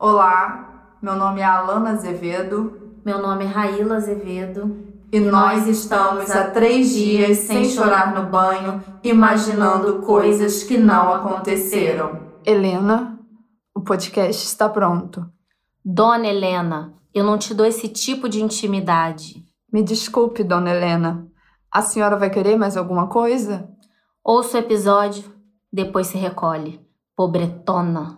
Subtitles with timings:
[0.00, 4.76] Olá, meu nome é Alana Azevedo Meu nome é Raíla Azevedo.
[5.10, 12.28] e nós estamos há três dias sem chorar no banho, imaginando coisas que não aconteceram.
[12.46, 13.18] Helena,
[13.74, 15.26] o podcast está pronto.
[15.84, 19.44] Dona Helena, eu não te dou esse tipo de intimidade.
[19.72, 21.26] Me desculpe, dona Helena.
[21.72, 23.68] A senhora vai querer mais alguma coisa?
[24.22, 25.24] Ouça o episódio,
[25.72, 26.80] depois se recolhe.
[27.16, 28.16] Pobretona.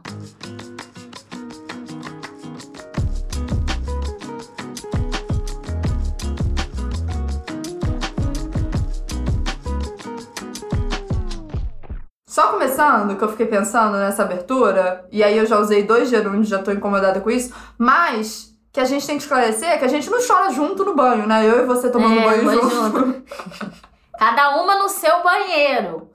[12.80, 16.62] Começando, que eu fiquei pensando nessa abertura, e aí eu já usei dois gerúndios, já
[16.62, 20.09] tô incomodada com isso, mas que a gente tem que esclarecer é que a gente
[20.09, 21.47] não chora junto no banho, né?
[21.47, 23.23] Eu e você tomando É, banho banho junto.
[24.19, 26.11] Cada uma no seu banheiro.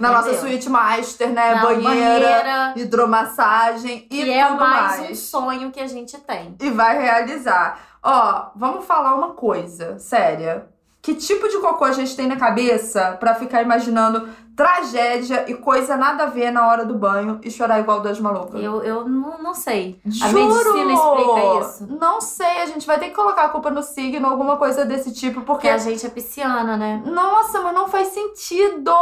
[0.00, 0.48] Na nossa Entendeu?
[0.48, 1.54] suíte master, né?
[1.54, 5.10] Na banheira, banheira, hidromassagem e que é mais, mais.
[5.10, 6.56] um sonho que a gente tem.
[6.60, 7.78] E vai realizar.
[8.02, 10.66] Ó, vamos falar uma coisa séria.
[11.00, 15.96] Que tipo de cocô a gente tem na cabeça pra ficar imaginando tragédia e coisa
[15.96, 18.60] nada a ver na hora do banho e chorar igual duas malucas?
[18.60, 20.00] Eu, eu não, não sei.
[20.04, 20.74] A Juro!
[20.74, 21.86] medicina explica isso.
[21.98, 25.12] Não sei, a gente vai ter que colocar a culpa no signo, alguma coisa desse
[25.12, 25.68] tipo, porque.
[25.68, 27.02] Porque a gente é pisciana, né?
[27.06, 28.92] Nossa, mas não faz sentido!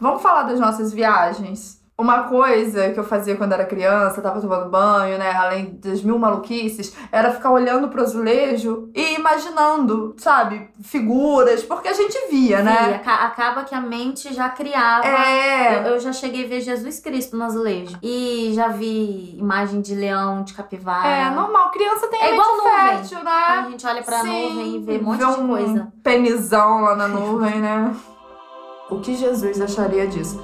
[0.00, 1.77] Vamos falar das nossas viagens?
[2.00, 5.32] Uma coisa que eu fazia quando era criança, tava tomando banho, né?
[5.32, 10.70] Além das mil maluquices, era ficar olhando pro azulejo e imaginando, sabe?
[10.80, 12.94] Figuras, porque a gente via, né?
[13.04, 15.08] aca- acaba que a mente já criava.
[15.08, 15.78] É.
[15.88, 17.98] Eu, eu já cheguei a ver Jesus Cristo no azulejo.
[18.00, 21.08] E já vi imagem de leão, de capivara.
[21.08, 21.72] É, normal.
[21.72, 22.96] Criança tem a É mente igual nuvem.
[22.96, 23.32] fértil, Quando né?
[23.66, 25.92] a gente olha pra Sim, nuvem e vê um monte vê de um coisa.
[26.04, 27.92] penizão lá na nuvem, né?
[28.88, 30.40] O que Jesus acharia disso?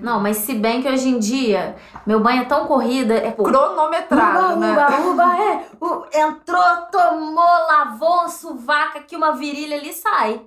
[0.00, 3.42] Não, mas se bem que hoje em dia, meu banho é tão corrida, é pô.
[3.44, 4.72] Cronometrado, uba, né?
[4.72, 5.66] uba, uba, é.
[5.80, 10.40] U- entrou, tomou, lavou um sovaco aqui, uma virilha ali sai.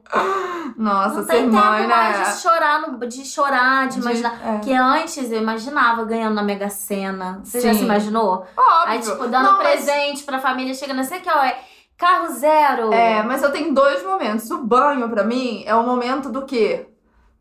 [0.77, 2.23] Nossa, Não tem tempo mãe, mais né?
[2.25, 4.39] de chorar, no- de chorar, de, De- imaginar.
[4.45, 4.51] é.
[4.53, 7.39] Porque antes eu imaginava ganhando na Mega Sena.
[7.43, 7.79] Você já Sim.
[7.79, 8.45] se imaginou?
[8.57, 8.83] Óbvio.
[8.85, 11.57] Aí, tipo, dando Não, mas- presente pra família, chegando assim, que ó, é
[11.97, 12.91] carro zero.
[12.93, 14.49] É, mas eu tenho dois momentos.
[14.51, 16.87] O banho, pra mim, é o momento do quê?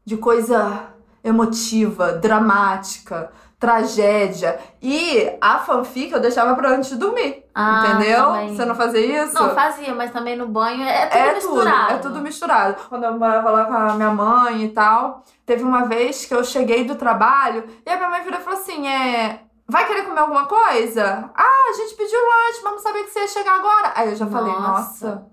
[0.04, 0.88] De coisa
[1.22, 4.58] emotiva, dramática, tragédia.
[4.80, 7.44] E a fanfic eu deixava pra antes de dormir.
[7.54, 8.24] Ah, entendeu?
[8.24, 8.56] também.
[8.56, 9.34] Você não fazia isso?
[9.34, 11.86] Não, fazia, mas também no banho é tudo é misturado.
[11.86, 12.76] tudo, é tudo misturado.
[12.88, 16.42] Quando eu morava lá com a minha mãe e tal, teve uma vez que eu
[16.42, 19.40] cheguei do trabalho e a minha mãe virou e falou assim: é.
[19.68, 21.30] Vai querer comer alguma coisa?
[21.32, 23.92] Ah, a gente pediu lanche, não sabia que você ia chegar agora.
[23.94, 25.26] Aí eu já falei, Nossa.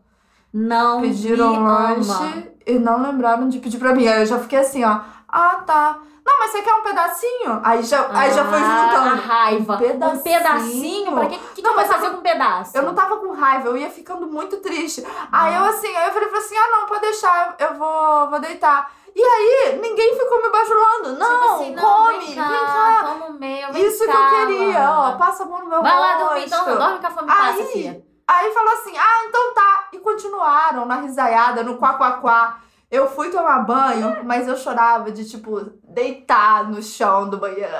[0.53, 2.43] Não pediram lanche ama.
[2.65, 4.07] e não lembraram de pedir pra mim.
[4.07, 4.99] Aí eu já fiquei assim, ó.
[5.39, 5.99] Ah, tá.
[6.25, 7.61] Não, mas você quer um pedacinho?
[7.63, 9.21] Aí já, aí já foi Ah, A juntando.
[9.27, 9.73] raiva.
[9.73, 10.19] Um pedacinho.
[10.19, 11.11] Um pedacinho?
[11.13, 12.75] Pra que, que, que Não, mas fazer com um pedaço?
[12.77, 15.05] Eu não tava com raiva, eu ia ficando muito triste.
[15.31, 18.91] Aí eu assim, aí eu falei assim: ah, não, pode deixar, eu vou, vou deitar.
[19.15, 21.17] E aí, ninguém ficou me bajulando.
[21.17, 23.03] Não, Tipo assim, come, vem vem cá, cá.
[23.07, 25.17] toma o meu, vem Isso que cá, eu queria, ó, mana.
[25.17, 26.25] passa a mão no meu Vai lá rosto.
[26.27, 28.01] dormir, então dorme com a fome passa, Aí, filha.
[28.27, 29.87] aí falou assim: ah, então tá.
[29.93, 32.57] E continuaram na risaiada, no quá, quá, quá.
[32.89, 37.73] Eu fui tomar banho, mas eu chorava de, tipo, deitar no chão do banheiro.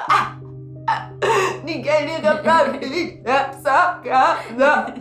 [1.64, 4.94] Ninguém liga pra mim nessa casa.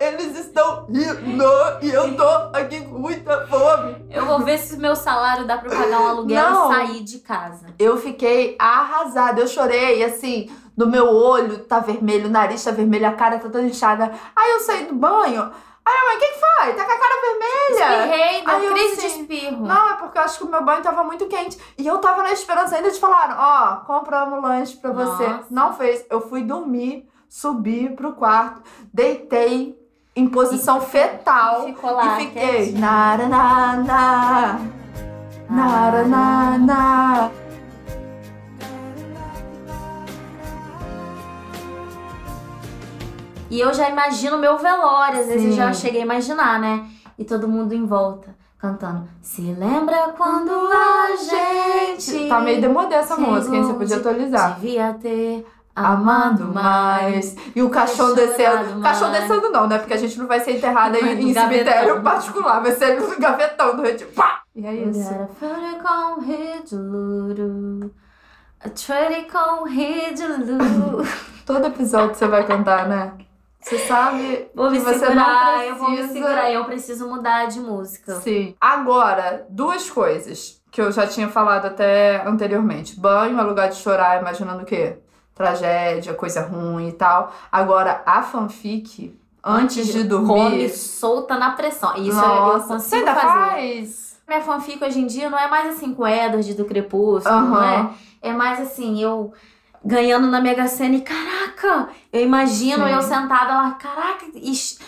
[0.00, 1.44] Eles estão rindo
[1.82, 4.06] e eu tô aqui com muita fome.
[4.10, 6.72] Eu vou ver se o meu salário dá pra pagar um aluguel Não.
[6.72, 7.66] e sair de casa.
[7.78, 13.06] Eu fiquei arrasada, eu chorei, assim, do meu olho tá vermelho, o nariz tá vermelho,
[13.06, 14.10] a cara tá toda inchada.
[14.34, 15.50] Aí eu saí do banho,
[15.86, 16.72] aí a mãe, o que que foi?
[16.74, 18.04] Tá com a cara vermelha?
[18.04, 19.66] Espirrei, deu Aí eu crise de assim, espirro.
[19.66, 21.58] Não, é porque eu acho que o meu banho tava muito quente.
[21.76, 25.26] E eu tava na esperança ainda de falar, ó, compramos lanche pra você.
[25.26, 25.46] Nossa.
[25.50, 26.04] Não fez.
[26.08, 28.62] Eu fui dormir, subi pro quarto,
[28.92, 29.78] deitei
[30.16, 31.64] em posição fetal.
[31.64, 32.72] Ficou lá, e fiquei.
[32.72, 34.60] Nara, na, na,
[35.50, 37.43] nara, na, na.
[43.54, 45.52] E eu já imagino meu velório, às vezes Sim.
[45.52, 46.88] já cheguei a imaginar, né?
[47.16, 49.06] E todo mundo em volta, cantando.
[49.22, 52.28] Se lembra quando a gente.
[52.28, 53.62] Tá meio demodê essa música, hein?
[53.62, 54.56] Você podia atualizar.
[54.56, 57.36] Devia ter Amado mais.
[57.54, 58.56] E o caixão Ter descendo.
[58.58, 59.22] chorado Caixão mais.
[59.22, 59.78] descendo não, né?
[59.78, 62.60] Porque a gente não vai ser enterrada Vai em, em cemitério particular.
[62.60, 64.42] Vai ser no gavetão do Rio Pá!
[64.56, 65.10] E é isso.
[65.38, 65.48] Com
[68.70, 71.04] trade com.
[71.46, 73.12] Todo episódio você vai cantar, né?
[73.64, 76.50] Você sabe Vou me você segurar, não eu vou me precisa- segurar.
[76.52, 78.14] Eu preciso mudar de música.
[78.20, 78.54] Sim.
[78.60, 82.98] Agora, duas coisas que eu já tinha falado até anteriormente.
[83.00, 84.98] Banho é lugar de chorar, imaginando o quê?
[85.34, 87.32] tragédia, coisa ruim e tal.
[87.50, 90.28] Agora, a fanfic, antes de dormir.
[90.28, 91.92] Come solta na pressão.
[91.96, 93.26] Isso eu- eu nossa, consigo você ainda fazer.
[93.50, 94.20] faz?
[94.28, 97.90] Minha fanfic hoje em dia não é mais assim com Edward do Crepúsculo, não Aham.
[98.22, 98.28] é?
[98.28, 99.32] É mais assim, eu
[99.84, 102.92] ganhando na Mega Sena e caraca, eu imagino Sim.
[102.92, 104.24] eu sentada lá, caraca,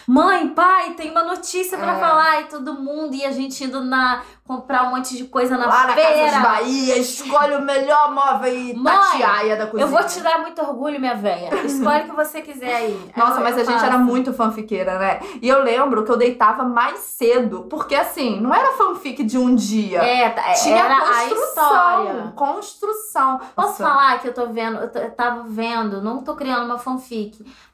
[0.06, 2.00] mãe, pai, tem uma notícia pra É.
[2.00, 5.66] falar e todo mundo e a gente indo na comprar um monte de coisa na
[5.66, 6.30] Lá na feira.
[6.30, 9.82] Casas Bahia, escolhe o melhor móvel e Mãe, tatiaia da cozinha.
[9.84, 11.52] Eu vou te dar muito orgulho, minha velha.
[11.64, 13.10] Escolhe o que você quiser aí.
[13.16, 13.86] Nossa, Eu- mas a eu gente faço.
[13.86, 15.18] era muito fanfiqueira, né?
[15.42, 19.52] E eu lembro que eu deitava mais cedo, porque assim, não era fanfic de um
[19.52, 19.98] dia.
[20.00, 21.42] É, tá, Tinha era a construção.
[21.44, 22.32] história.
[22.36, 23.40] Construção.
[23.56, 23.84] Posso Nossa.
[23.84, 27.15] falar que eu tô vendo, eu, tô- eu tava vendo, não tô criando uma fanfic,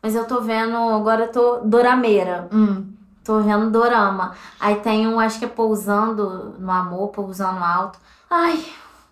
[0.02, 2.48] mas eu tô vendo, agora eu tô dorameira.
[2.52, 2.92] Hum.
[3.24, 4.34] Tô vendo dorama.
[4.58, 7.98] Aí tem um, acho que é Pousando no Amor, Pousando Alto.
[8.28, 8.58] Ai,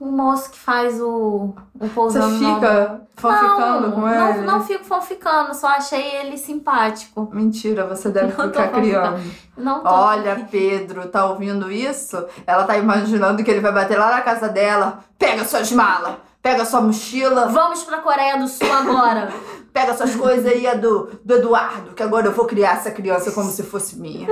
[0.00, 2.54] o moço que faz o, o Você Pousando no Amor.
[2.60, 4.40] fica fanficando não, com não, ele?
[4.40, 7.28] não fico fanficando, só achei ele simpático.
[7.32, 9.20] Mentira, você deve Não ficar criando.
[9.56, 9.88] Não tô.
[9.88, 12.24] Olha, Pedro, tá ouvindo isso?
[12.46, 15.04] Ela tá imaginando que ele vai bater lá na casa dela.
[15.18, 19.30] Pega suas malas, pega sua mochila, Vamos pra Coreia do Sul agora.
[19.72, 23.30] pega suas coisas aí, a do, do Eduardo, que agora eu vou criar essa criança
[23.32, 24.28] como se fosse minha.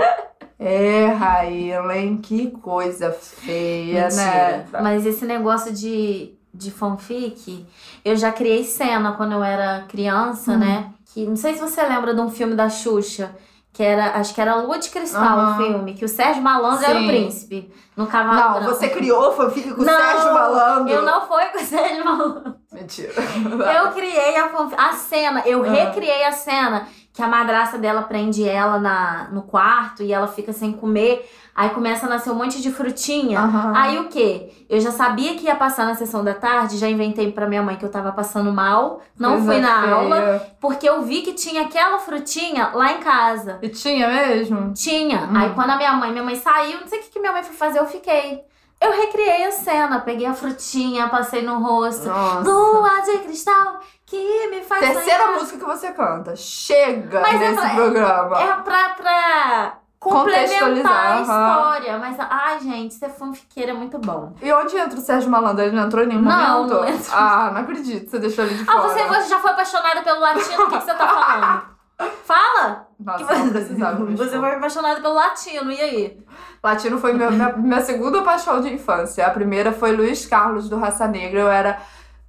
[0.58, 2.18] É, Raíla, hein?
[2.20, 4.66] Que coisa feia, né?
[4.82, 7.64] Mas esse negócio de, de fanfic,
[8.04, 10.58] eu já criei cena quando eu era criança, Hum.
[10.58, 10.90] né?
[11.14, 13.34] Que não sei se você lembra de um filme da Xuxa,
[13.72, 15.52] que era, acho que era Lua de Cristal Aham.
[15.52, 17.06] o filme, que o Sérgio Malandro era o Sim.
[17.08, 18.74] príncipe no cavalo Não, branco.
[18.74, 20.92] você criou fanfic com o Sérgio Malandro.
[20.92, 22.56] Eu não fui com o Sérgio Malandro.
[22.72, 23.12] Mentira.
[23.84, 25.68] Eu criei a, fanf- a cena, eu Ah.
[25.68, 30.52] recriei a cena que a madraça dela prende ela na, no quarto e ela fica
[30.52, 31.28] sem comer.
[31.54, 33.40] Aí começa a nascer um monte de frutinha.
[33.40, 33.72] Aham.
[33.74, 34.64] Aí o que?
[34.70, 37.74] Eu já sabia que ia passar na sessão da tarde, já inventei pra minha mãe
[37.74, 39.94] que eu tava passando mal, não Coisa fui na feia.
[39.94, 43.58] aula, porque eu vi que tinha aquela frutinha lá em casa.
[43.60, 44.72] E tinha mesmo?
[44.72, 45.22] Tinha.
[45.24, 45.36] Hum.
[45.36, 47.42] Aí quando a minha mãe, minha mãe saiu, não sei o que, que minha mãe
[47.42, 48.40] foi fazer, eu fiquei.
[48.80, 52.06] Eu recriei a cena, peguei a frutinha, passei no rosto.
[52.08, 52.48] Nossa.
[52.48, 55.38] Lua de cristal que me faz Terceira sonhar.
[55.40, 56.36] música que você canta.
[56.36, 58.40] Chega Mas é nesse pra- programa.
[58.40, 61.98] É pra, pra complementar a história.
[61.98, 64.32] Mas, ai, gente, ser fanfiqueira é muito bom.
[64.40, 65.64] E onde entra o Sérgio Malandro?
[65.64, 66.74] Ele não entrou em nenhum Não, momento?
[66.74, 67.18] não entrou.
[67.18, 68.08] Ah, não acredito.
[68.10, 68.88] Você deixou ele de Ah, fora.
[68.88, 70.62] você, você já foi apaixonada pelo latino?
[70.64, 71.62] O que, que você tá falando?
[72.24, 72.86] Fala!
[73.00, 73.98] Nossa, Que não precisava.
[74.04, 76.18] me Você foi apaixonada pelo latino, e aí?
[76.62, 79.26] Latino foi minha, minha, minha segunda paixão de infância.
[79.26, 81.40] A primeira foi Luiz Carlos, do Raça Negra.
[81.40, 81.80] Eu era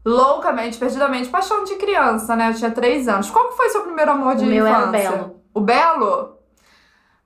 [0.06, 2.50] loucamente, perdidamente, paixão de criança, né?
[2.50, 3.30] Eu tinha três anos.
[3.30, 4.98] Qual que foi seu primeiro amor de o meu infância?
[4.98, 5.42] era o Belo.
[5.54, 6.40] O Belo?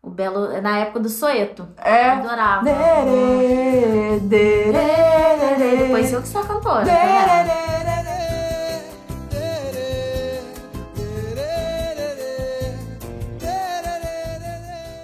[0.02, 1.68] O Belo, na época do Soeto.
[1.78, 2.10] Eu É.
[2.12, 2.64] adorava.
[2.66, 7.63] Derê, derê, Depois eu que sou a cantora, tá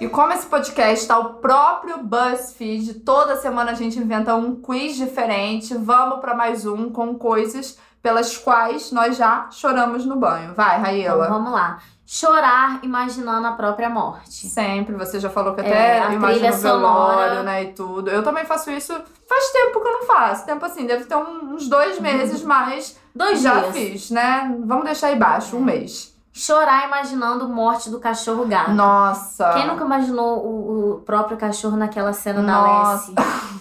[0.00, 4.96] E como esse podcast tá o próprio BuzzFeed, toda semana a gente inventa um quiz
[4.96, 5.74] diferente.
[5.74, 10.54] Vamos pra mais um com coisas pelas quais nós já choramos no banho.
[10.54, 10.84] Vai, Então
[11.18, 11.28] Raíla.
[11.28, 11.78] vamos lá.
[12.06, 14.46] Chorar imaginando a própria morte.
[14.48, 18.08] Sempre, você já falou que É, até a imagina o velório, né, e tudo.
[18.10, 18.92] Eu também faço isso,
[19.28, 20.46] faz tempo que eu não faço.
[20.46, 23.72] Tempo assim, deve ter uns dois meses, mas Dois já dias.
[23.76, 24.56] fiz, né?
[24.64, 26.18] Vamos deixar aí baixo, um mês.
[26.40, 28.70] Chorar imaginando morte do cachorro gato.
[28.70, 29.52] Nossa!
[29.52, 33.12] Quem nunca imaginou o, o próprio cachorro naquela cena da Nossa.
[33.12, 33.14] Lessie?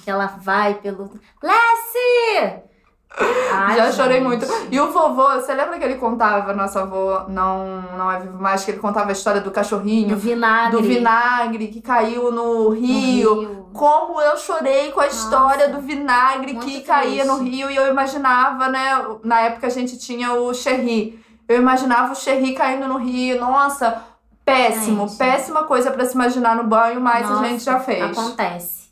[0.03, 1.11] Que ela vai pelo.
[1.43, 2.63] Lessie!
[3.51, 4.27] Ai, Já chorei gente.
[4.27, 4.45] muito.
[4.71, 8.63] E o vovô, você lembra que ele contava, nosso avô não, não é vivo mais,
[8.63, 10.71] que ele contava a história do Do cachorrinho, vinagre.
[10.77, 13.67] do vinagre que caiu no no rio.
[13.73, 17.55] Como eu chorei com a história do vinagre Muito que caía no triste.
[17.55, 19.05] rio e eu imaginava, né?
[19.23, 21.19] Na época a gente tinha o Cherry.
[21.49, 23.39] Eu imaginava o Cherry caindo no rio.
[23.41, 24.03] Nossa,
[24.45, 25.17] péssimo, Gente.
[25.17, 28.03] péssima coisa pra se imaginar no banho, mas a Nossa, gente já fez.
[28.17, 28.89] Acontece.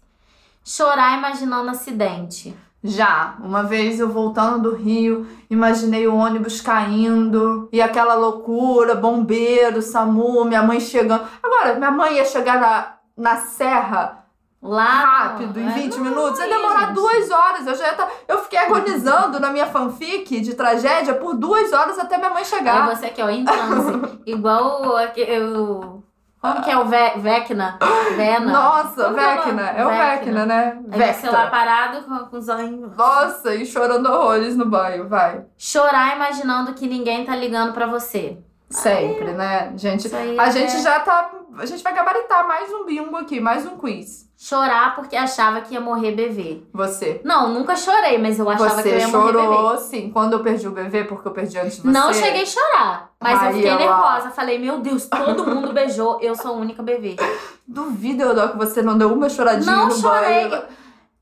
[0.66, 2.58] Chorar imaginando acidente.
[2.84, 9.82] Já, uma vez eu voltando do Rio, imaginei o ônibus caindo e aquela loucura, bombeiro,
[9.82, 11.26] SAMU, minha mãe chegando.
[11.42, 14.26] Agora, minha mãe ia chegar na, na serra
[14.62, 14.84] Lá.
[14.84, 17.68] rápido, em é, 20 não minutos, ia ia, demorar duas horas.
[17.68, 22.18] Eu já tá, eu fiquei agonizando na minha fanfic de tragédia por duas horas até
[22.18, 22.88] minha mãe chegar.
[22.88, 24.20] Aí você aqui, ó, em transe.
[24.26, 26.04] Igual o.
[26.40, 27.80] Como que é o Ve Vecna?
[28.16, 28.52] Vena.
[28.52, 30.16] Nossa, é o Vecna, é o Vecna.
[30.16, 30.80] Vecna, né?
[30.92, 32.96] Aí você lá parado com, com os olhinhos.
[32.96, 35.46] Nossa, e chorando horrores no banho, vai.
[35.58, 38.38] Chorar imaginando que ninguém tá ligando pra você.
[38.70, 39.72] Sempre, né?
[39.78, 41.32] Gente, a é- gente já tá.
[41.58, 44.28] A gente vai gabaritar mais um bingo aqui, mais um quiz.
[44.40, 46.62] Chorar porque achava que ia morrer bebê.
[46.72, 47.22] Você.
[47.24, 49.44] Não, nunca chorei, mas eu achava que eu Você ia morrer bebê.
[49.46, 50.12] chorou, sim.
[50.12, 51.90] Quando eu perdi o bebê, porque eu perdi antes de você.
[51.90, 53.78] Não cheguei a chorar, mas eu fiquei ó.
[53.78, 54.30] nervosa.
[54.30, 57.16] Falei, meu Deus, todo mundo beijou, eu sou a única bebê.
[57.68, 60.50] Duvido, Eudó, que você não deu uma choradinha Não no chorei.
[60.50, 60.64] banho.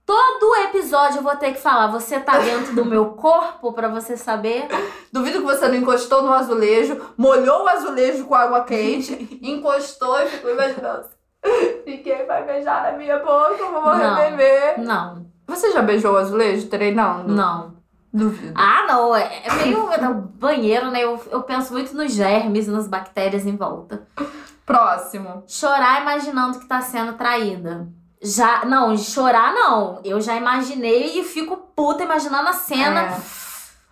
[0.06, 4.16] Todo episódio eu vou ter que falar, você tá dentro do meu corpo pra você
[4.16, 4.68] saber?
[5.12, 10.28] Duvido que você não encostou no azulejo, molhou o azulejo com água quente, encostou e
[10.28, 11.06] ficou imaginando.
[11.86, 14.16] Ninguém vai beijar na minha boca, eu vou morrer Não.
[14.16, 14.74] bebê.
[14.78, 17.34] Não, Você já beijou o azulejo treinando?
[17.34, 17.74] não.
[18.14, 18.54] Duvido.
[18.56, 19.90] Ah, não, é é meio
[20.36, 21.02] banheiro, né?
[21.04, 24.08] Eu, eu penso muito nos germes, nas bactérias em volta.
[24.66, 25.44] Próximo.
[25.46, 27.86] Chorar imaginando que tá sendo traída.
[28.26, 30.02] Já, não, chorar não.
[30.04, 33.02] Eu já imaginei e fico puta imaginando a cena.
[33.02, 33.22] É.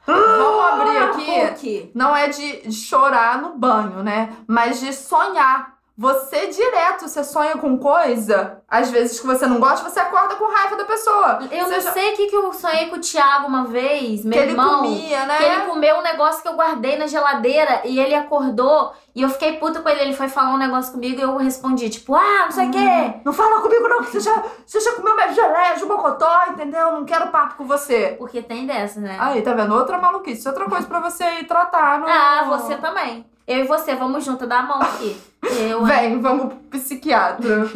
[0.05, 1.05] Vamos abrir Ah,
[1.45, 1.91] aqui.
[1.93, 4.35] Não é de chorar no banho, né?
[4.47, 5.72] Mas de sonhar.
[5.95, 10.51] Você direto, você sonha com coisa, às vezes que você não gosta, você acorda com
[10.51, 11.37] raiva da pessoa.
[11.51, 14.27] Eu Seja- não sei o que, que eu sonhei com o Thiago uma vez, Que
[14.27, 14.77] meu ele irmão.
[14.79, 15.37] comia, né?
[15.37, 19.29] Que ele comeu um negócio que eu guardei na geladeira e ele acordou e eu
[19.29, 20.01] fiquei puta com ele.
[20.01, 23.13] Ele foi falar um negócio comigo e eu respondi, tipo, ah, não sei o quê.
[23.23, 26.91] Não fala comigo não, que você já, você já comeu minha geleia de mocotó, entendeu?
[26.91, 28.15] Não quero papo com você.
[28.17, 29.15] Porque tem dessa, né?
[29.19, 29.75] Aí, tá vendo?
[29.75, 32.07] Outra maluquice, outra coisa pra você ir tratar no...
[32.07, 33.31] Ah, você também.
[33.47, 35.17] Eu e você, vamos junto, dá a mão aqui.
[35.59, 35.83] Eu?
[35.85, 37.69] Vem, vamos pro psiquiatra.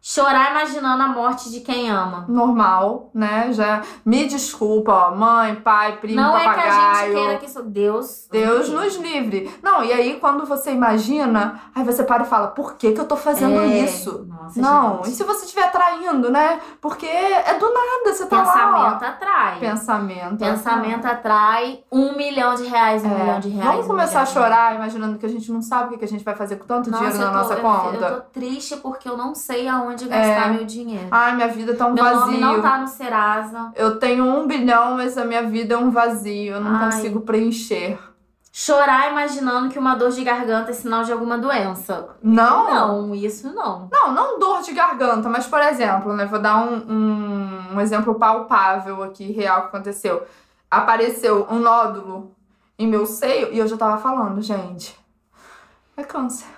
[0.00, 2.24] Chorar imaginando a morte de quem ama.
[2.28, 3.52] Normal, né?
[3.52, 7.06] Já me desculpa, ó, mãe, pai, primo, não é que a papagaio.
[7.12, 7.62] gente queira que isso.
[7.64, 8.28] Deus.
[8.30, 9.50] Deus nos livre.
[9.60, 13.04] Não, e aí quando você imagina, aí você para e fala, por que que eu
[13.06, 14.26] tô fazendo É, isso?
[14.56, 15.10] Nossa, Não, gente.
[15.10, 16.60] e se você estiver traindo, né?
[16.80, 19.06] Porque é do nada, você tá lá, Pensamento ó.
[19.08, 19.58] atrai.
[19.60, 20.36] Pensamento.
[20.38, 23.18] Pensamento atrai um milhão de reais, um É.
[23.18, 23.68] milhão de reais.
[23.70, 26.24] Vamos um começar a chorar imaginando que a gente não sabe o que a gente
[26.24, 27.96] vai fazer com tanto dinheiro na tô, nossa eu- conta.
[28.04, 30.52] Eu, tô triste porque eu não sei aonde gastar É.
[30.52, 31.08] meu dinheiro.
[31.10, 32.20] Ai, minha vida tá um meu vazio.
[32.20, 33.72] nome não tá no Serasa.
[33.74, 36.54] Eu tenho um bilhão, mas a minha vida é um vazio.
[36.54, 36.84] Eu não Ai.
[36.86, 37.98] consigo preencher.
[38.60, 42.08] Chorar imaginando que uma dor de garganta é sinal de alguma doença.
[42.20, 42.68] Não?
[42.68, 43.88] Não, isso não.
[43.88, 46.26] Não, não dor de garganta, mas por exemplo, né?
[46.26, 50.26] Vou dar um, um, um exemplo palpável aqui, real que aconteceu.
[50.68, 52.34] Apareceu um nódulo
[52.76, 54.98] em meu seio e eu já tava falando, gente.
[55.96, 56.48] É câncer.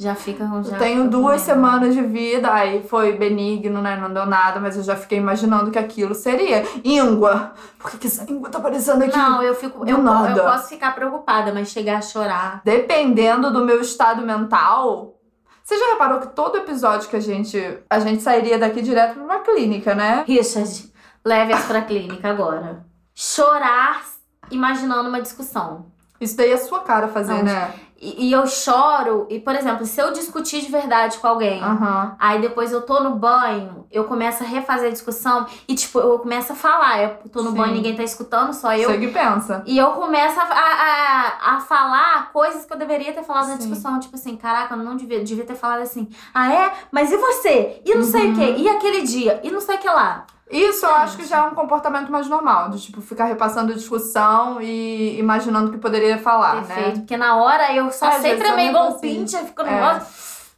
[0.00, 3.96] Já fica com já eu tenho duas semanas de vida, aí foi benigno, né?
[3.96, 7.52] Não deu nada, mas eu já fiquei imaginando que aquilo seria íngua.
[7.76, 9.16] Por que, que essa íngua tá aparecendo aqui?
[9.16, 9.84] Não, eu fico.
[9.84, 10.38] Eu, nada.
[10.38, 12.60] eu posso ficar preocupada, mas chegar a chorar.
[12.64, 15.18] Dependendo do meu estado mental.
[15.64, 17.60] Você já reparou que todo episódio que a gente.
[17.90, 20.22] A gente sairia daqui direto pra uma clínica, né?
[20.28, 20.92] Richard,
[21.24, 22.86] leve-as pra clínica agora.
[23.16, 24.04] Chorar
[24.48, 25.86] imaginando uma discussão.
[26.20, 27.72] Isso daí é sua cara fazer, Não, né?
[28.00, 32.14] E, e eu choro, e por exemplo, se eu discutir de verdade com alguém, Aham.
[32.18, 36.18] aí depois eu tô no banho, eu começo a refazer a discussão e tipo, eu
[36.20, 37.02] começo a falar.
[37.02, 37.56] Eu tô no Sim.
[37.56, 38.88] banho, ninguém tá escutando, só eu.
[38.88, 39.62] Você que pensa.
[39.66, 43.68] E eu começo a, a, a falar coisas que eu deveria ter falado na Sim.
[43.68, 43.98] discussão.
[43.98, 46.08] Tipo assim, caraca, eu não devia, devia ter falado assim.
[46.32, 46.72] Ah, é?
[46.92, 47.82] Mas e você?
[47.84, 48.40] E não sei o quê?
[48.42, 48.56] Uhum.
[48.58, 49.40] E aquele dia?
[49.42, 50.24] E não sei o que lá?
[50.50, 53.74] Isso eu acho que já é um comportamento mais normal, de tipo, ficar repassando a
[53.74, 56.88] discussão e imaginando o que poderia falar, Perfeito.
[56.88, 56.92] né?
[56.96, 59.00] Porque na hora eu só É, igual não um consigo.
[59.20, 59.64] pinche, eu fico É.
[59.70, 60.06] nervosa.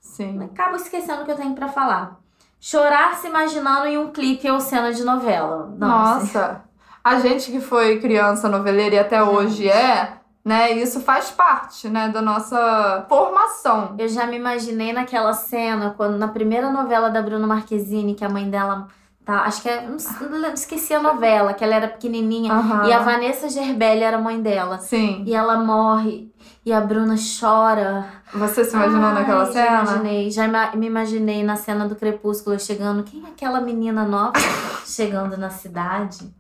[0.01, 0.43] Sim.
[0.45, 2.19] Acabo esquecendo o que eu tenho pra falar.
[2.61, 5.73] Chorar se imaginando em um clipe ou cena de novela.
[5.79, 6.21] Nossa.
[6.21, 6.63] Nossa.
[7.03, 10.13] A gente que foi criança noveleira e até hoje é,
[10.45, 10.71] né?
[10.73, 13.95] Isso faz parte, né, da nossa formação.
[13.99, 18.29] Eu já me imaginei naquela cena, quando na primeira novela da Bruna Marquezine, que a
[18.29, 18.89] mãe dela
[19.31, 19.43] tá.
[19.45, 19.87] Acho que é.
[19.87, 22.53] Não, esqueci a novela, que ela era pequenininha.
[22.53, 22.89] Aham.
[22.89, 24.79] E a Vanessa Gerbelli era mãe dela.
[24.79, 25.23] Sim.
[25.27, 26.31] E ela morre.
[26.65, 28.07] E a Bruna chora.
[28.35, 29.83] Você se imaginou Ai, naquela já cena?
[29.83, 30.31] imaginei.
[30.31, 33.03] Já me imaginei na cena do Crepúsculo chegando.
[33.05, 34.33] Quem é aquela menina nova
[34.85, 36.35] chegando na cidade?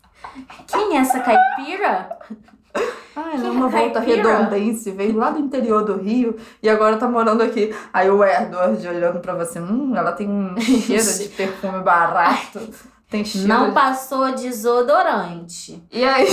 [0.66, 2.18] Quem é essa caipira?
[3.17, 4.38] Ai, Que não, uma volta caipira.
[4.38, 7.75] redondense, veio lá do interior do Rio e agora tá morando aqui.
[7.93, 12.61] Aí o Edward olhando pra você, hum, ela tem um cheiro de perfume barato.
[13.09, 13.49] Tem cheiro.
[13.49, 13.75] Não de...
[13.75, 15.83] passou desodorante.
[15.90, 16.29] E aí?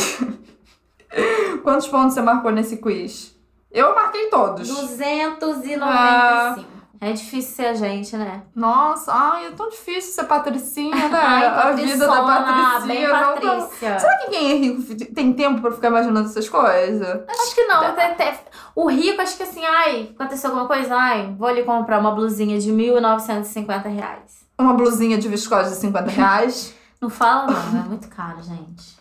[1.64, 3.36] Quantos pontos você marcou nesse quiz?
[3.72, 4.68] Eu marquei todos.
[4.68, 5.84] 295.
[5.84, 6.56] Ah.
[7.00, 8.42] É difícil ser a gente, né?
[8.56, 11.10] Nossa, ai, é tão difícil ser patricinha, né?
[11.22, 13.10] Ai, a vida da patricinha.
[13.10, 14.00] tá- Patrícia.
[14.00, 17.22] Será que quem é rico tem tempo pra ficar imaginando essas coisas?
[17.30, 17.82] Acho que não.
[17.84, 18.40] até- até-
[18.76, 20.96] O rico, acho que assim, ai, aconteceu alguma coisa?
[20.96, 24.46] Ai, vou ali comprar uma blusinha de 1.950 reais.
[24.58, 26.74] Uma blusinha de viscose de 50 reais.
[27.00, 28.97] Não fala não, é muito caro, gente.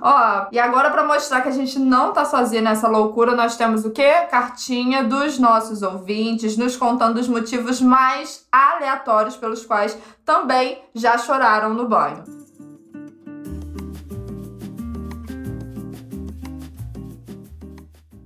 [0.00, 3.84] Ó, e agora pra mostrar que a gente não tá sozinha nessa loucura, nós temos
[3.84, 4.26] o quê?
[4.30, 11.74] Cartinha dos nossos ouvintes nos contando os motivos mais aleatórios pelos quais também já choraram
[11.74, 12.24] no banho.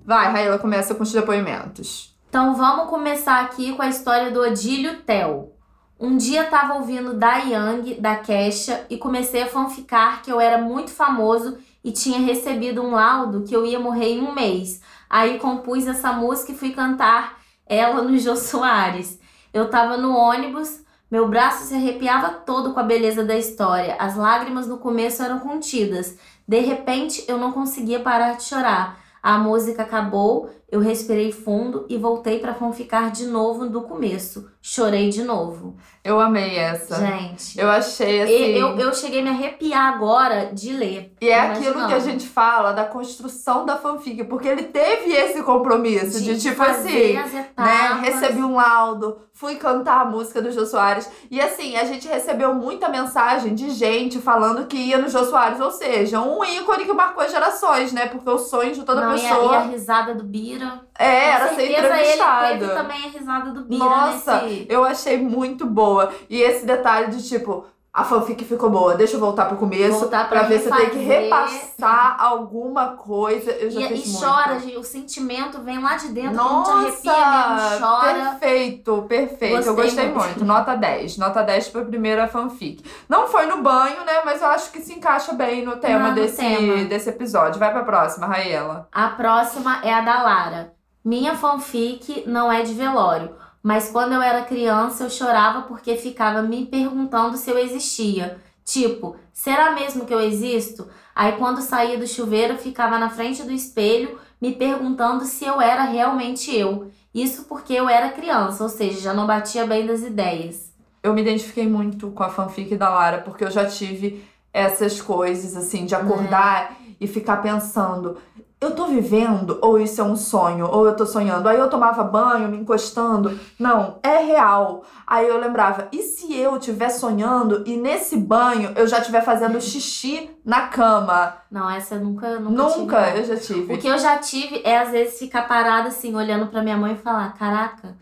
[0.04, 2.16] Vai, Raíla, começa com os depoimentos.
[2.28, 5.55] Então vamos começar aqui com a história do Odílio Tel.
[5.98, 10.58] Um dia tava ouvindo Da Young, da Kesha, e comecei a fanficar que eu era
[10.58, 14.82] muito famoso e tinha recebido um laudo que eu ia morrer em um mês.
[15.08, 19.18] Aí compus essa música e fui cantar ela no Jô Soares.
[19.54, 23.96] Eu tava no ônibus, meu braço se arrepiava todo com a beleza da história.
[23.98, 26.18] As lágrimas no começo eram contidas.
[26.46, 29.00] De repente, eu não conseguia parar de chorar.
[29.22, 34.48] A música acabou, eu respirei fundo e voltei para fanficar de novo do começo.
[34.60, 35.76] Chorei de novo.
[36.02, 36.96] Eu amei essa.
[36.96, 38.32] Gente, Eu achei assim.
[38.32, 41.14] eu, eu cheguei a me arrepiar agora de ler.
[41.20, 45.42] E é aquilo que a gente fala da construção da fanfic, porque ele teve esse
[45.42, 47.38] compromisso de, tipo fazer assim.
[47.38, 48.00] as Né?
[48.02, 51.08] Recebi um laudo, fui cantar a música do Jô Soares.
[51.30, 55.60] E assim, a gente recebeu muita mensagem de gente falando que ia no Jô Soares,
[55.60, 58.06] ou seja, um ícone que marcou gerações, né?
[58.06, 60.24] Porque o sonho de toda Não, e a- pessoa E a, risada do
[60.58, 60.80] Bira.
[60.98, 62.46] é, Com era ser entrevistado.
[62.46, 64.66] ele teve também a risada do Bira Nossa, nesse...
[64.68, 66.12] eu achei muito boa.
[66.28, 67.64] E esse detalhe de tipo,
[67.96, 70.76] a fanfic ficou boa, deixa eu voltar pro começo Voltar pra, pra ver se eu
[70.76, 73.50] tenho que repassar alguma coisa.
[73.52, 74.24] Eu já E, fiz e muito.
[74.26, 78.12] chora, gente, o sentimento vem lá de dentro, Nossa, a gente arrepia mesmo, chora.
[78.38, 79.54] perfeito, perfeito.
[79.66, 80.24] eu Gostei gostei muito.
[80.24, 80.44] muito.
[80.44, 81.16] Nota 10.
[81.18, 82.84] Nota 10 pra primeira fanfic.
[83.08, 84.20] Não foi no banho, né?
[84.24, 86.84] Mas eu acho que se encaixa bem no tema, Não, no desse, tema.
[86.84, 87.58] desse episódio.
[87.58, 88.88] Vai pra próxima, Raela.
[88.92, 90.74] A próxima é a da Lara.
[91.04, 93.34] Minha fanfic não é de velório,
[93.66, 98.38] mas quando eu era criança eu chorava porque ficava me perguntando se eu existia.
[98.64, 100.86] Tipo, será mesmo que eu existo?
[101.12, 105.82] Aí quando saía do chuveiro ficava na frente do espelho me perguntando se eu era
[105.82, 106.92] realmente eu.
[107.12, 110.72] Isso porque eu era criança, ou seja, já não batia bem das ideias.
[111.02, 115.56] Eu me identifiquei muito com a fanfic da Lara, porque eu já tive essas coisas,
[115.56, 118.16] assim, de acordar e ficar pensando.
[118.58, 120.66] Eu tô vivendo ou isso é um sonho?
[120.70, 121.46] Ou eu tô sonhando?
[121.46, 123.38] Aí eu tomava banho, me encostando.
[123.58, 124.82] Não, é real.
[125.06, 129.60] Aí eu lembrava, e se eu estiver sonhando e nesse banho eu já estiver fazendo
[129.60, 131.36] xixi na cama?
[131.50, 133.16] Não, essa eu nunca, nunca, tive, Nunca, não.
[133.18, 133.74] eu já tive.
[133.74, 136.94] O que eu já tive é às vezes ficar parada assim, olhando pra minha mãe
[136.94, 137.94] e falar: Caraca,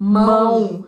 [0.00, 0.86] mão.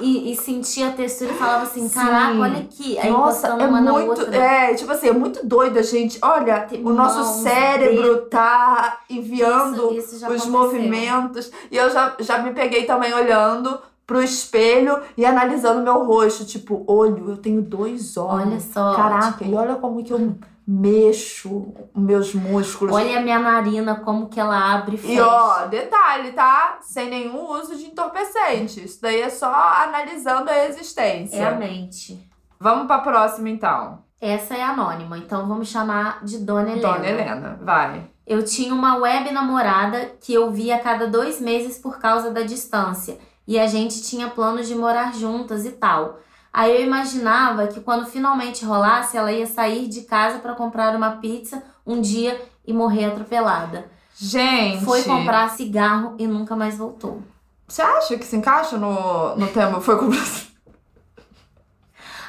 [0.00, 1.94] E, e, sentir a textura e falava assim: Sim.
[1.94, 2.98] Caraca, olha aqui.
[2.98, 4.10] Aí Nossa, é muito.
[4.10, 4.36] outra.
[4.36, 6.18] É, tipo assim, é muito doido a gente.
[6.22, 10.52] Olha, Tem o nosso mãos, cérebro tá enviando Isso, isso os aconteceu.
[10.52, 11.50] movimentos.
[11.70, 16.44] E eu já, já me peguei também olhando pro espelho e analisando meu rosto.
[16.44, 18.46] Tipo, olho, eu tenho dois olhos.
[18.46, 18.94] Olha só.
[18.94, 20.34] Caraca, tipo, e olha como que eu
[20.66, 22.94] mexo meus músculos.
[22.94, 25.12] olha a minha narina, como que ela abre e fecha.
[25.14, 26.78] E ó, detalhe, tá?
[26.80, 28.84] Sem nenhum uso de entorpecente.
[28.84, 31.36] Isso daí é só analisando a existência.
[31.36, 32.30] É a mente.
[32.58, 34.04] Vamos pra próxima então.
[34.20, 36.92] Essa é anônima, então vamos chamar de Dona Helena.
[36.92, 38.10] Dona Helena, vai.
[38.26, 42.42] Eu tinha uma web namorada que eu via a cada dois meses por causa da
[42.42, 43.18] distância.
[43.48, 46.20] E a gente tinha planos de morar juntas e tal.
[46.52, 51.12] Aí eu imaginava que quando finalmente rolasse, ela ia sair de casa para comprar uma
[51.12, 53.90] pizza um dia e morrer atropelada.
[54.14, 54.84] Gente.
[54.84, 57.22] Foi comprar cigarro e nunca mais voltou.
[57.66, 59.80] Você acha que se encaixa no, no tema?
[59.80, 60.20] Foi comprar.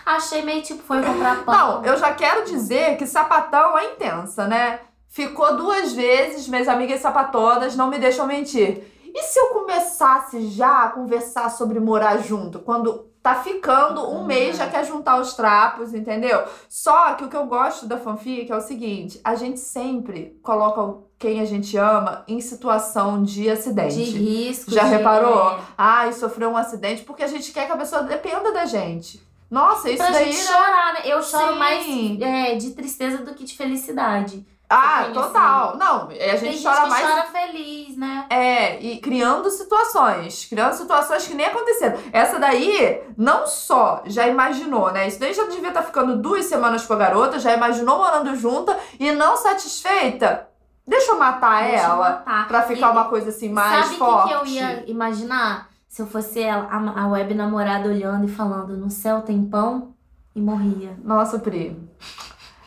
[0.06, 1.54] Achei meio tipo, foi comprar pão.
[1.54, 4.80] Não, eu já quero dizer que sapatão é intensa, né?
[5.08, 8.84] Ficou duas vezes, minhas amigas sapatonas não me deixam mentir.
[9.14, 12.60] E se eu começasse já a conversar sobre morar junto?
[12.60, 14.26] Quando tá ficando um Uhum.
[14.26, 16.44] mês, já quer juntar os trapos, entendeu?
[16.68, 20.98] Só que o que eu gosto da fanfic é o seguinte: a gente sempre coloca
[21.20, 23.94] quem a gente ama em situação de acidente.
[23.96, 24.72] De risco.
[24.72, 25.52] Já de- reparou?
[25.52, 25.60] é.
[25.78, 29.22] Ai, sofreu um acidente porque a gente quer que a pessoa dependa da gente.
[29.50, 30.32] Nossa, isso Pra daí.
[30.32, 30.44] gente né?
[30.50, 31.00] chorar, né?
[31.06, 31.60] Eu choro Sim.
[31.60, 31.86] mais
[32.22, 34.46] é, de tristeza do que de felicidade.
[34.74, 35.78] Ah, total.
[35.78, 37.06] Não, a gente gente chora que mais.
[37.08, 38.26] chora feliz, né?
[38.30, 40.46] É, e criando situações.
[40.46, 41.98] Criando situações que nem aconteceram.
[42.14, 45.08] Essa daí, não só já imaginou, né?
[45.08, 48.78] Isso daí já devia estar ficando duas semanas com a garota, já imaginou morando junta
[49.00, 50.48] e não satisfeita.
[50.88, 52.10] Deixa eu matar Deixa eu ela.
[52.10, 52.48] matar.
[52.48, 54.24] Pra ficar E- uma coisa assim mais Sabe o forte.
[54.24, 55.70] que, que eu ia imaginar?
[55.88, 59.94] Se eu fosse ela, a, a web namorada olhando e falando, no céu tem pão?
[60.34, 60.98] E morria.
[61.04, 61.78] Nossa, Pri.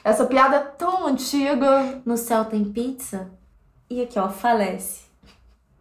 [0.04, 2.02] Essa piada é tão antiga.
[2.04, 3.30] No céu tem pizza?
[3.88, 5.04] E aqui, ó, falece.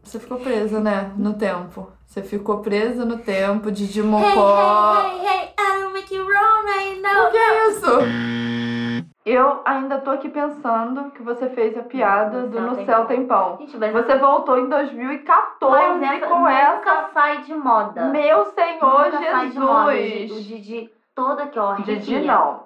[0.02, 1.12] Você ficou presa, né?
[1.18, 1.92] No tempo.
[2.08, 4.96] Você ficou presa no tempo de Hey, Dimocó.
[5.02, 7.28] hey, hey, hey, I don't make you wrong right now.
[7.28, 9.04] O que é isso?
[9.26, 13.06] Eu ainda tô aqui pensando que você fez a piada do No Céu.
[13.06, 13.58] Tem Pão.
[13.60, 16.76] Gente, mas Você voltou em 2014 mas essa com essa.
[16.76, 18.06] nunca sai de moda.
[18.10, 19.94] Meu Senhor nunca sai de moda.
[19.96, 20.32] Jesus!
[20.32, 22.64] O Didi toda que ó, Didi não.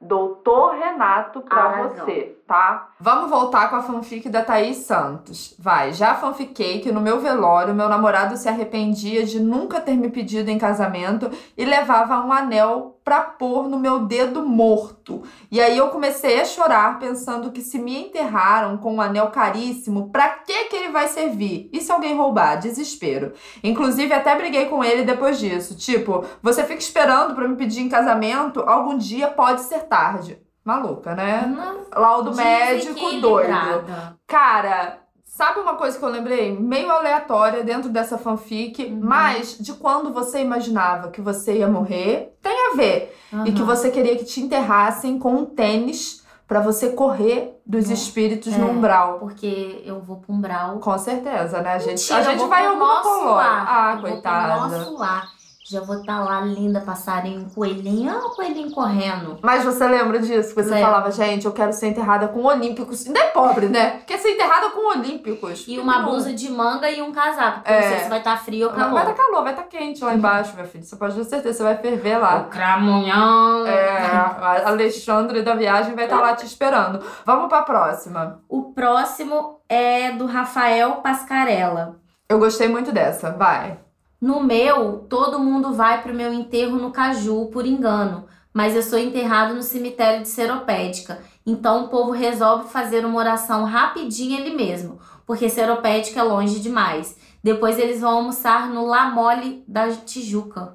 [0.00, 2.04] Doutor Renato pra Aragão.
[2.04, 2.90] você, tá?
[3.00, 5.54] Vamos voltar com a fanfic da Thaís Santos.
[5.58, 10.08] Vai, já fanfiquei que no meu velório meu namorado se arrependia de nunca ter me
[10.08, 15.22] pedido em casamento e levava um anel pra pôr no meu dedo morto.
[15.50, 20.10] E aí eu comecei a chorar pensando que se me enterraram com um anel caríssimo,
[20.10, 21.68] pra que que ele vai servir?
[21.72, 22.56] E se alguém roubar?
[22.56, 23.32] Desespero.
[23.62, 25.76] Inclusive, até briguei com ele depois disso.
[25.76, 30.45] Tipo, você fica esperando pra me pedir em casamento, algum dia pode ser tarde.
[30.66, 31.44] Maluca, né?
[31.46, 33.36] Hum, Laudo médico doido.
[33.38, 34.16] desequilibrada.
[34.26, 36.58] Cara, sabe uma coisa que eu lembrei?
[36.58, 38.98] Meio aleatória dentro dessa fanfic, Uhum.
[39.02, 43.16] mas de quando você imaginava que você ia morrer, tem a ver.
[43.44, 47.92] E que você queria que te enterrassem com um tênis pra você correr dos É.
[47.94, 48.58] espíritos É.
[48.58, 49.18] no umbral.
[49.18, 50.78] Porque eu vou pra um brau.
[50.78, 51.74] Com certeza, né?
[51.74, 53.66] A gente, Mentira, a gente vai pro alguma nosso lar.
[53.68, 54.56] Ah, Eu vou pro coitada.
[54.68, 55.35] nosso lar.
[55.68, 58.08] Já vou estar lá linda, passarinho, coelhinho.
[58.12, 59.36] Ah, o coelhinho correndo.
[59.42, 60.50] Mas você lembra disso?
[60.54, 60.84] Que você Lembro.
[60.86, 63.04] falava, gente, eu quero ser enterrada com olímpicos.
[63.04, 64.00] Ainda é pobre, né?
[64.06, 65.64] Quer ser enterrada com olímpicos.
[65.66, 66.04] E uma não?
[66.10, 67.62] blusa de manga e um casaco.
[67.62, 67.80] Porque É.
[67.80, 69.00] não sei se vai estar frio ou Vai calor.
[69.00, 70.84] estar calor, vai estar quente lá embaixo, meu filho.
[70.84, 72.44] Você pode ter certeza, você vai ferver O lá.
[72.44, 73.66] cramunhão.
[73.66, 77.00] É, a Alexandre da viagem vai estar lá te esperando.
[77.24, 78.40] Vamos pra próxima.
[78.48, 81.96] O próximo é do Rafael Pascarella.
[82.28, 83.78] Eu gostei muito dessa, vai.
[84.20, 88.98] No meu, todo mundo vai pro meu enterro no Caju por engano, mas eu sou
[88.98, 91.20] enterrado no cemitério de Seropédica.
[91.44, 97.16] Então o povo resolve fazer uma oração rapidinho ele mesmo, porque Seropédica é longe demais.
[97.44, 100.74] Depois eles vão almoçar no La Mole da Tijuca.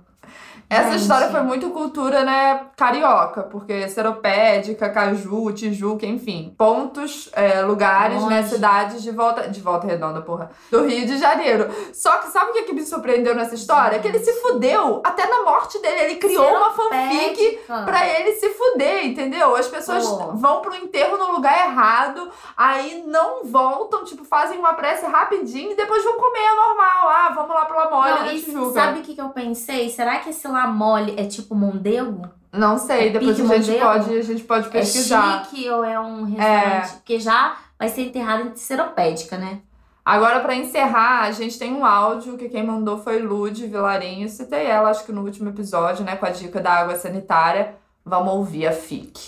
[0.72, 8.24] Essa história foi muito cultura, né, carioca, porque Seropédica, Caju, Tijuca, enfim, pontos, é, lugares,
[8.26, 11.70] né, cidades de volta, de volta redonda, porra, do Rio de Janeiro.
[11.94, 14.00] Só que sabe o que, que me surpreendeu nessa história?
[14.00, 17.60] Que ele se fudeu até na morte dele, ele criou uma fanfic.
[17.68, 19.56] Pra ele se fuder, entendeu?
[19.56, 20.34] As pessoas Pô.
[20.34, 25.76] vão pro enterro no lugar errado, aí não voltam, tipo, fazem uma prece rapidinho e
[25.76, 27.10] depois vão comer é normal.
[27.10, 28.72] Ah, vamos lá Mole Não, da Tijuca.
[28.72, 29.90] sabe o que, que eu pensei?
[29.90, 32.30] Será que esse La Mole é tipo Mondego?
[32.52, 35.41] Não sei, É depois a gente, pode, a gente pode pesquisar.
[35.41, 36.93] É chique ou é um restaurante?
[36.93, 39.60] Porque já vai ser enterrado em Seropédica, né?
[40.04, 44.28] Agora, pra encerrar, a gente tem um áudio que quem mandou foi Lud Vilarinho.
[44.28, 47.76] Citei ela, acho que no último episódio, né, com a dica da água sanitária.
[48.04, 49.28] Vamos ouvir a FIC.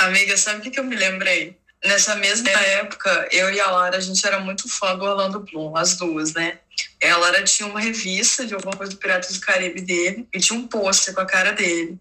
[0.00, 1.56] Amiga, sabe o que, que eu me lembrei?
[1.84, 5.76] Nessa mesma época, eu e a Lara, a gente era muito fã do Orlando Bloom,
[5.76, 6.58] as duas, né?
[7.02, 10.58] A Lara tinha uma revista de alguma coisa do Piratas do Caribe dele e tinha
[10.58, 11.98] um pôster com a cara dele.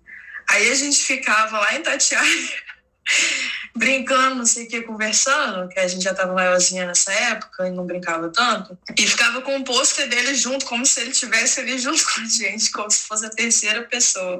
[0.50, 2.64] Aí a gente ficava lá em Tatiaia,
[3.76, 7.72] brincando, não sei o que, conversando, que a gente já tava maiorzinha nessa época e
[7.72, 8.78] não brincava tanto.
[8.98, 12.26] E ficava com o pôster dele junto, como se ele estivesse ali junto com a
[12.26, 14.40] gente, como se fosse a terceira pessoa.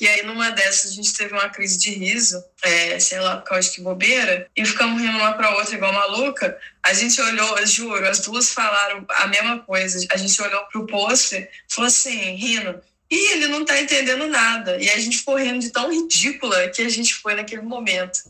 [0.00, 3.48] E aí, numa dessas, a gente teve uma crise de riso, é, sei lá, por
[3.48, 6.58] causa de que bobeira, e ficamos rindo uma pra outra igual maluca.
[6.82, 10.04] A gente olhou, juro, as duas falaram a mesma coisa.
[10.10, 12.80] A gente olhou pro pôster, falou assim, rindo,
[13.12, 14.82] e ele não tá entendendo nada.
[14.82, 18.20] E a gente ficou rindo de tão ridícula que a gente foi naquele momento.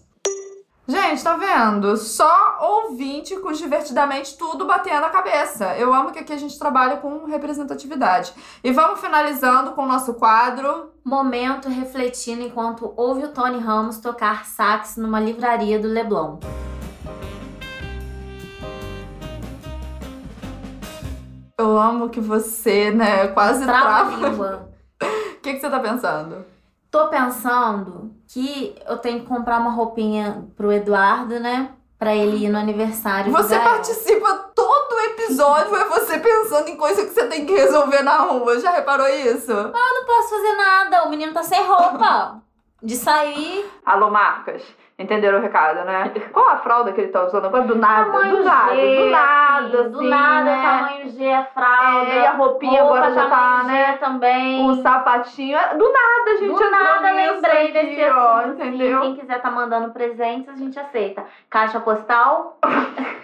[0.89, 1.97] Gente, tá vendo?
[1.97, 5.77] Só ouvinte com divertidamente tudo batendo a cabeça.
[5.77, 8.33] Eu amo que aqui a gente trabalha com representatividade.
[8.65, 10.91] E vamos finalizando com o nosso quadro.
[11.05, 16.41] Momento refletindo enquanto ouve o Tony Ramos tocar sax numa livraria do Leblon.
[21.57, 24.72] Eu amo que você, né, quase Trava trava.
[25.43, 26.47] Que, que você tá pensando?
[26.91, 31.71] Tô pensando que eu tenho que comprar uma roupinha pro Eduardo, né?
[31.99, 37.13] Pra ele ir no aniversário Você participa todo episódio, é você pensando em coisa que
[37.13, 38.59] você tem que resolver na rua.
[38.59, 39.53] Já reparou isso?
[39.53, 42.43] Eu não posso fazer nada, o menino tá sem roupa.
[42.83, 43.71] De sair.
[43.87, 44.63] Alô, marcas.
[45.03, 46.13] Entenderam o recado, né?
[46.33, 47.65] Qual a fralda que ele tá usando agora?
[47.65, 50.63] Do nada, Tamanho do nada, G, do nada, assim, do assim, nada, né?
[50.63, 52.11] tamanho G a fralda.
[52.11, 53.97] É, e a roupinha roupa agora já tá, G né?
[53.97, 54.65] também.
[54.71, 55.59] O sapatinho.
[55.59, 58.69] é- Do nada, gente Do nada lembrei aqui, desse ó, assunto, assim.
[58.69, 59.01] entendeu?
[59.01, 61.25] Quem quiser tá mandando presentes, a gente aceita.
[61.51, 62.59] Caixa postal.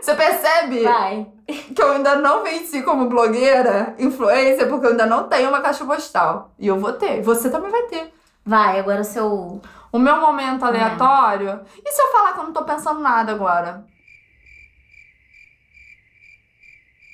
[0.00, 1.26] Você percebe Vai.
[1.46, 5.84] Que eu ainda não venci como blogueira, influencer, porque eu ainda não tenho uma caixa
[5.84, 6.52] postal.
[6.58, 7.22] E eu vou ter.
[7.22, 8.12] Você também vai ter.
[8.44, 9.60] Vai, agora o seu.
[9.92, 11.60] O meu momento aleatório.
[11.84, 13.84] E se eu falar que eu não tô pensando nada agora?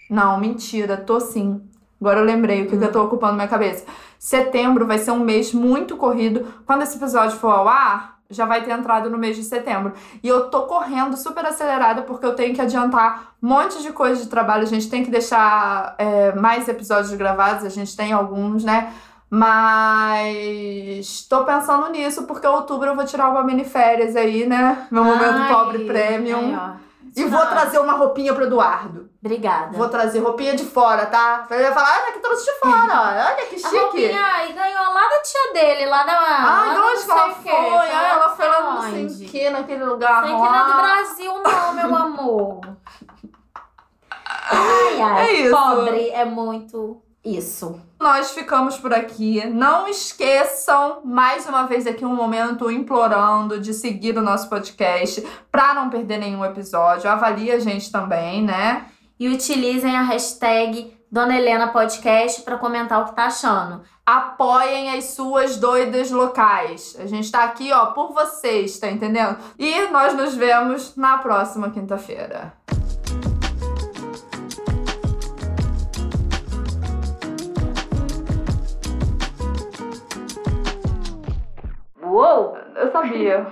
[0.08, 1.68] Não, mentira, tô sim.
[2.00, 3.84] Agora eu lembrei o que, que eu tô ocupando minha cabeça.
[4.18, 6.62] Setembro vai ser um mês muito corrido.
[6.66, 9.92] Quando esse episódio for ao ar, já vai ter entrado no mês de setembro.
[10.22, 14.22] E eu tô correndo super acelerada porque eu tenho que adiantar um monte de coisa
[14.22, 14.62] de trabalho.
[14.62, 18.92] A gente tem que deixar é, mais episódios gravados, a gente tem alguns, né?
[19.28, 24.88] Mas tô pensando nisso porque outubro eu vou tirar uma mini férias aí, né?
[24.90, 26.56] Meu momento Ai, pobre premium.
[26.58, 26.89] aí.
[27.16, 29.10] E vou trazer uma roupinha pro Eduardo.
[29.22, 29.76] Obrigada.
[29.76, 31.46] Vou trazer roupinha de fora, tá?
[31.50, 33.76] Ele vai falar, olha que trouxe de fora, olha que A chique.
[33.78, 36.12] roupinha e ganhou lá da tia dele, lá da.
[36.12, 37.88] Ai, lá de onde ela foi?
[37.90, 40.76] ela foi lá não sei o que, naquele lugar Sei que não é do lá.
[40.76, 42.60] Brasil, não, meu amor.
[44.50, 45.26] Ai, ai.
[45.28, 45.50] É isso.
[45.56, 47.80] Pobre é muito isso.
[47.98, 49.44] Nós ficamos por aqui.
[49.46, 55.74] Não esqueçam, mais uma vez aqui, um momento implorando de seguir o nosso podcast pra
[55.74, 57.10] não perder nenhum episódio.
[57.10, 58.86] Avalie a gente também, né?
[59.18, 63.82] E utilizem a hashtag Dona Helena Podcast pra comentar o que tá achando.
[64.06, 66.96] Apoiem as suas doidas locais.
[66.98, 69.36] A gente tá aqui, ó, por vocês, tá entendendo?
[69.58, 72.54] E nós nos vemos na próxima quinta-feira.
[82.20, 82.54] Uou!
[82.76, 83.46] Eu sabia.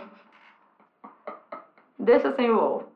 [1.98, 2.87] Deixa sem o ou.